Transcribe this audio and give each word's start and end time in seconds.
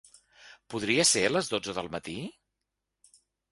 Podria 0.73 1.05
ser 1.09 1.23
a 1.27 1.33
les 1.35 1.53
dotze 1.53 1.77
del 1.81 1.93
matí? 1.99 2.17